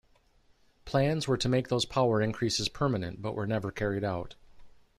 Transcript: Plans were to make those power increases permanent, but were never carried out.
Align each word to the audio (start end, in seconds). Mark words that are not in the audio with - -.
Plans 0.83 1.27
were 1.27 1.37
to 1.37 1.47
make 1.47 1.67
those 1.67 1.85
power 1.85 2.23
increases 2.23 2.67
permanent, 2.67 3.21
but 3.21 3.35
were 3.35 3.45
never 3.45 3.69
carried 3.71 4.03
out. 4.03 4.33